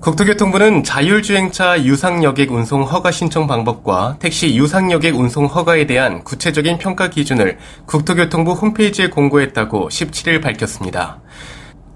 [0.00, 7.58] 국토교통부는 자율주행차 유상여객 운송 허가 신청 방법과 택시 유상여객 운송 허가에 대한 구체적인 평가 기준을
[7.84, 11.20] 국토교통부 홈페이지에 공고했다고 17일 밝혔습니다.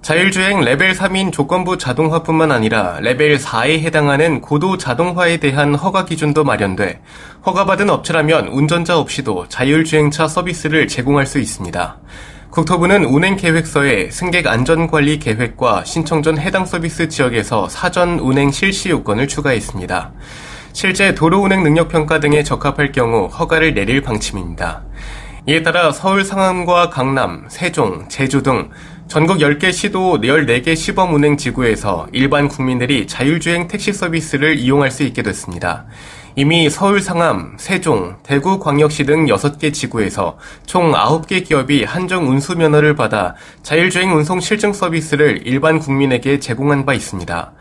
[0.03, 7.01] 자율주행 레벨 3인 조건부 자동화뿐만 아니라 레벨 4에 해당하는 고도 자동화에 대한 허가 기준도 마련돼
[7.47, 11.97] 허가받은 업체라면 운전자 없이도 자율주행차 서비스를 제공할 수 있습니다.
[12.55, 19.27] 국토부는 운행 계획서에 승객 안전관리 계획과 신청 전 해당 서비스 지역에서 사전 운행 실시 요건을
[19.27, 20.13] 추가했습니다.
[20.71, 24.83] 실제 도로 운행 능력 평가 등에 적합할 경우 허가를 내릴 방침입니다.
[25.47, 28.69] 이에 따라 서울 상암과 강남, 세종, 제주 등
[29.07, 35.21] 전국 10개 시도 14개 시범 운행 지구에서 일반 국민들이 자율주행 택시 서비스를 이용할 수 있게
[35.21, 35.85] 됐습니다.
[36.35, 42.95] 이미 서울 상암, 세종, 대구 광역시 등 6개 지구에서 총 9개 기업이 한정 운수 면허를
[42.95, 47.53] 받아 자율주행 운송 실증 서비스를 일반 국민에게 제공한 바 있습니다.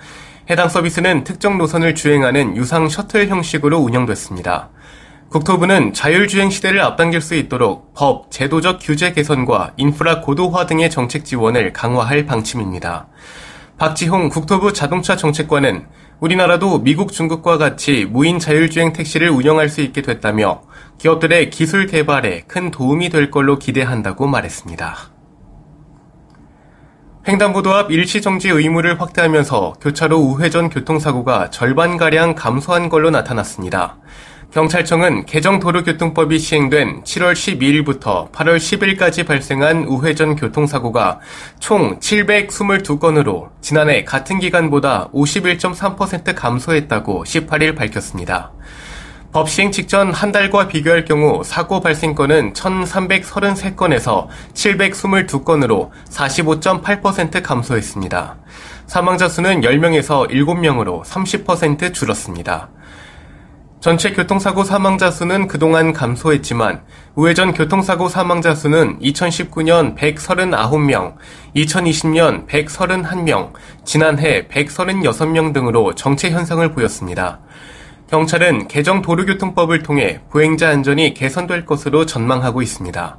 [0.50, 4.70] 해당 서비스는 특정 노선을 주행하는 유상 셔틀 형식으로 운영됐습니다.
[5.34, 11.72] 국토부는 자율주행 시대를 앞당길 수 있도록 법, 제도적 규제 개선과 인프라 고도화 등의 정책 지원을
[11.72, 13.08] 강화할 방침입니다.
[13.76, 15.86] 박지홍 국토부 자동차 정책관은
[16.20, 20.62] 우리나라도 미국, 중국과 같이 무인 자율주행 택시를 운영할 수 있게 됐다며
[20.98, 24.96] 기업들의 기술 개발에 큰 도움이 될 걸로 기대한다고 말했습니다.
[27.26, 33.98] 횡단보도 앞 일시정지 의무를 확대하면서 교차로 우회전 교통사고가 절반가량 감소한 걸로 나타났습니다.
[34.54, 41.18] 경찰청은 개정 도로교통법이 시행된 7월 12일부터 8월 10일까지 발생한 우회전 교통사고가
[41.58, 48.52] 총 722건으로 지난해 같은 기간보다 51.3% 감소했다고 18일 밝혔습니다.
[49.32, 58.36] 법 시행 직전 한 달과 비교할 경우 사고 발생 건은 1,333건에서 722건으로 45.8% 감소했습니다.
[58.86, 62.68] 사망자 수는 10명에서 7명으로 30% 줄었습니다.
[63.84, 66.80] 전체 교통사고 사망자 수는 그동안 감소했지만
[67.16, 71.16] 우회전 교통사고 사망자 수는 2019년 139명,
[71.54, 73.52] 2020년 131명,
[73.84, 77.40] 지난해 136명 등으로 정체 현상을 보였습니다.
[78.08, 83.18] 경찰은 개정 도로교통법을 통해 보행자 안전이 개선될 것으로 전망하고 있습니다.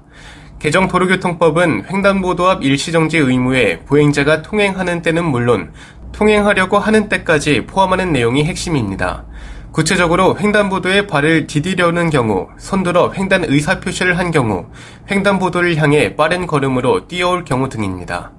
[0.57, 5.71] 개정 도로교통법은 횡단보도 앞 일시정지 의무에 보행자가 통행하는 때는 물론
[6.11, 9.25] 통행하려고 하는 때까지 포함하는 내용이 핵심입니다.
[9.75, 14.67] 구체적으로 횡단보도에 발을 디디려는 경우, 손들어 횡단 의사 표시를 한 경우,
[15.11, 18.31] 횡단보도를 향해 빠른 걸음으로 뛰어올 경우 등입니다.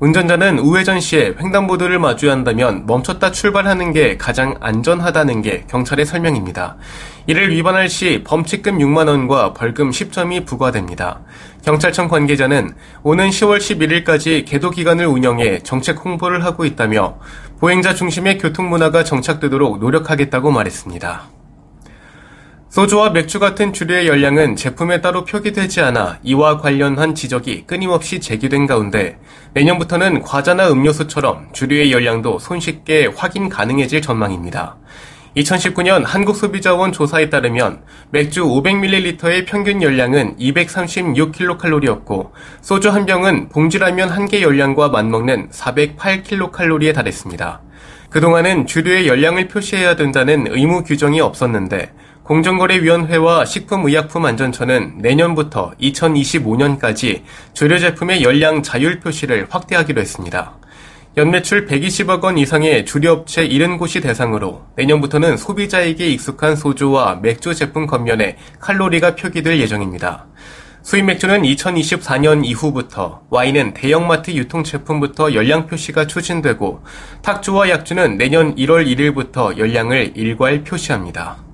[0.00, 6.78] 운전자는 우회전 시에 횡단보도를 마주한다면 멈췄다 출발하는 게 가장 안전하다는 게 경찰의 설명입니다.
[7.26, 11.20] 이를 위반할 시 범칙금 6만원과 벌금 10점이 부과됩니다.
[11.62, 12.70] 경찰청 관계자는
[13.02, 17.18] 오는 10월 11일까지 개도 기간을 운영해 정책 홍보를 하고 있다며
[17.58, 21.39] 보행자 중심의 교통문화가 정착되도록 노력하겠다고 말했습니다.
[22.70, 29.18] 소주와 맥주 같은 주류의 열량은 제품에 따로 표기되지 않아 이와 관련한 지적이 끊임없이 제기된 가운데
[29.54, 34.76] 내년부터는 과자나 음료수처럼 주류의 열량도 손쉽게 확인 가능해질 전망입니다.
[35.36, 44.42] 2019년 한국소비자원 조사에 따르면 맥주 500ml의 평균 열량은 236kcal였고 소주 한 병은 봉지라면 한 개
[44.42, 47.62] 열량과 맞먹는 408kcal에 달했습니다.
[48.10, 51.92] 그동안은 주류의 열량을 표시해야 된다는 의무 규정이 없었는데
[52.30, 57.22] 공정거래위원회와 식품의약품안전처는 내년부터 2025년까지
[57.54, 60.56] 주류 제품의 열량 자율 표시를 확대하기로 했습니다.
[61.16, 69.16] 연매출 120억 원 이상의 주류업체 70곳이 대상으로 내년부터는 소비자에게 익숙한 소주와 맥주 제품 겉면에 칼로리가
[69.16, 70.28] 표기될 예정입니다.
[70.82, 76.80] 수입 맥주는 2024년 이후부터, 와인은 대형마트 유통 제품부터 열량 표시가 추진되고,
[77.22, 81.49] 탁주와 약주는 내년 1월 1일부터 열량을 일괄 표시합니다.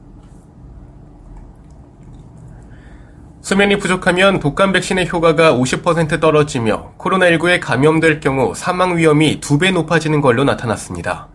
[3.47, 10.43] 수면이 부족하면 독감 백신의 효과가 50% 떨어지며 코로나19에 감염될 경우 사망 위험이 2배 높아지는 걸로
[10.43, 11.29] 나타났습니다.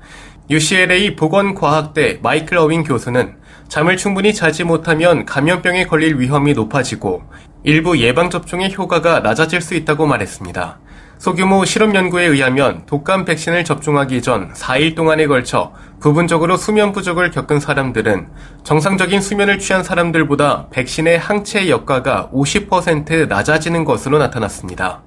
[0.50, 3.38] UCLA 보건과학대 마이클 어윈 교수는
[3.70, 7.24] 잠을 충분히 자지 못하면 감염병에 걸릴 위험이 높아지고
[7.64, 10.81] 일부 예방접종의 효과가 낮아질 수 있다고 말했습니다.
[11.22, 17.60] 소규모 실험 연구에 의하면 독감 백신을 접종하기 전 4일 동안에 걸쳐 부분적으로 수면 부족을 겪은
[17.60, 18.28] 사람들은
[18.64, 25.04] 정상적인 수면을 취한 사람들보다 백신의 항체 역가가 50% 낮아지는 것으로 나타났습니다.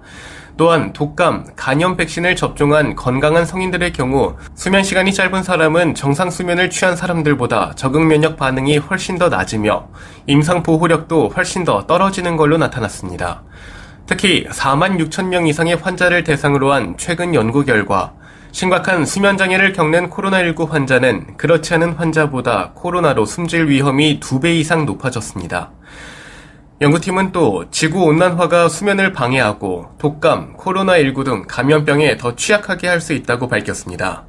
[0.57, 6.95] 또한 독감, 간염 백신을 접종한 건강한 성인들의 경우 수면 시간이 짧은 사람은 정상 수면을 취한
[6.95, 9.89] 사람들보다 적응 면역 반응이 훨씬 더 낮으며
[10.29, 13.43] 임상 보호력도 훨씬 더 떨어지는 걸로 나타났습니다.
[14.07, 18.13] 특히 4만 6천 명 이상의 환자를 대상으로 한 최근 연구 결과
[18.53, 25.73] 심각한 수면 장애를 겪는 코로나19 환자는 그렇지 않은 환자보다 코로나로 숨질 위험이 2배 이상 높아졌습니다.
[26.81, 33.49] 연구팀은 또 지구 온난화가 수면을 방해하고 독감, 코로나19 등 감염병에 더 취약하게 할 수 있다고
[33.49, 34.25] 밝혔습니다.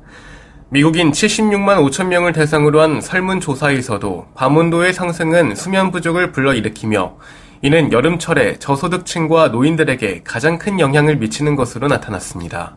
[0.70, 7.18] 미국인 76만 5천 명을 대상으로 한 설문조사에서도 밤온도의 상승은 수면 부족을 불러일으키며
[7.62, 12.76] 이는 여름철에 저소득층과 노인들에게 가장 큰 영향을 미치는 것으로 나타났습니다.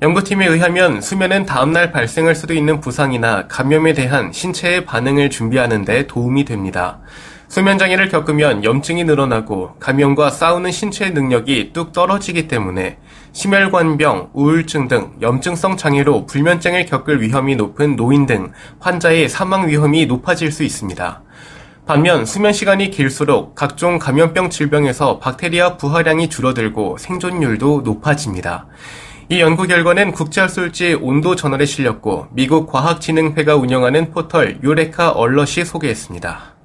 [0.00, 6.44] 연구팀에 의하면 수면은 다음날 발생할 수도 있는 부상이나 감염에 대한 신체의 반응을 준비하는 데 도움이
[6.44, 7.00] 됩니다.
[7.48, 12.98] 수면장애를 겪으면 염증이 늘어나고 감염과 싸우는 신체의 능력이 뚝 떨어지기 때문에
[13.32, 20.52] 심혈관병, 우울증 등 염증성 장애로 불면증을 겪을 위험이 높은 노인 등 환자의 사망 위험이 높아질
[20.52, 21.22] 수 있습니다.
[21.88, 28.66] 반면 수면 시간이 길수록 각종 감염병 질병에서 박테리아 부하량이 줄어들고 생존율도 높아집니다.
[29.30, 36.56] 이 연구 결과는 국제학술지 온도 저널에 실렸고 미국 과학진흥회가 운영하는 포털 유레카 얼럿이 소개했습니다.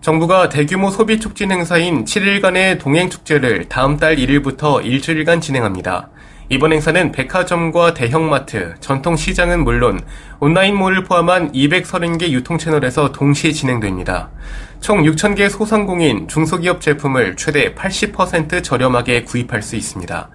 [0.00, 6.10] 정부가 대규모 소비 촉진 행사인 7일간의 동행 축제를 다음 달 1일부터 일주일간 진행합니다.
[6.52, 10.00] 이번 행사는 백화점과 대형마트, 전통시장은 물론
[10.40, 14.30] 온라인몰을 포함한 230개 유통채널에서 동시에 진행됩니다.
[14.80, 20.28] 총 6,000개 소상공인, 중소기업 제품을 최대 80% 저렴하게 구입할 수 있습니다.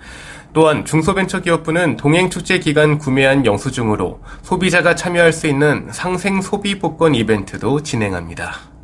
[0.53, 8.74] 또한 중소벤처기업부는 동행축제 기간 구매한 영수증으로 소비자가 참여할 수 있는 상생 소비 복권 이벤트도 진행합니다.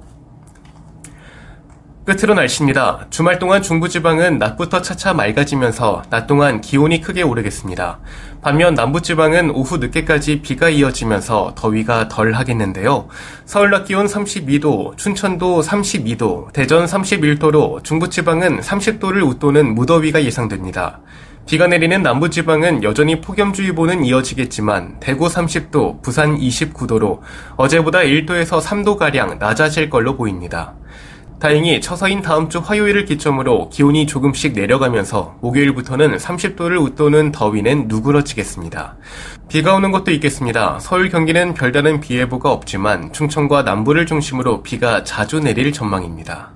[2.04, 3.06] 끝으로 날씨입니다.
[3.12, 8.00] 주말 동안 중부지방은 낮부터 차차 맑아지면서 낮 동안 기온이 크게 오르겠습니다.
[8.42, 13.08] 반면 남부지방은 오후 늦게까지 비가 이어지면서 더위가 덜 하겠는데요.
[13.46, 21.02] 서울 낮 기온 32도, 춘천도 32도, 대전 31도로 중부지방은 30도를 웃도는 무더위가 예상됩니다.
[21.46, 27.20] 비가 내리는 남부지방은 여전히 폭염주의보는 이어지겠지만 대구 30도, 부산 29도로
[27.58, 30.74] 어제보다 1도에서 3도가량 낮아질 걸로 보입니다.
[31.42, 38.96] 다행히 처서인 다음 주 화요일을 기점으로 기온이 조금씩 내려가면서 목요일부터는 30도를 웃도는 더위는 누그러지겠습니다.
[39.50, 40.78] 비가 오는 것도 있겠습니다.
[40.80, 46.52] 서울 경기는 별다른 비 예보가 없지만 충청과 남부를 중심으로 비가 자주 내릴 전망입니다.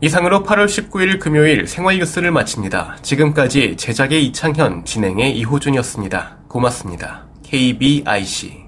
[0.00, 2.98] 이상으로 8월 19일 금요일 생활 뉴스를 마칩니다.
[3.02, 6.36] 지금까지 제작의 이창현, 진행의 이호준이었습니다.
[6.46, 7.24] 고맙습니다.
[7.42, 8.66] KBIC